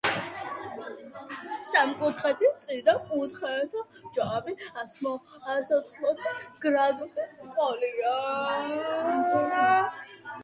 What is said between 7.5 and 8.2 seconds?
ტოლია.